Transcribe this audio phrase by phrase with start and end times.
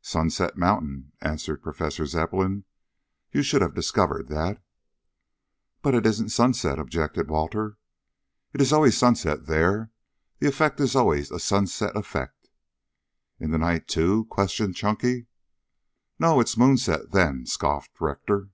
[0.00, 2.64] "Sunset Mountain," answered Professor Zepplin.
[3.30, 4.62] "You should have discovered that."
[5.82, 7.76] "But it isn't sunset," objected Walter.
[8.54, 9.90] "It is always sunset there.
[10.38, 12.48] The effect is always a sunset effect."
[13.38, 15.26] "In the night, too!" questioned Chunky.
[16.18, 18.48] "No, it's moonset then," scoffed Rector.